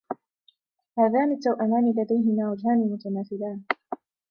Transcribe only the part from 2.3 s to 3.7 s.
وجهان متماثلان.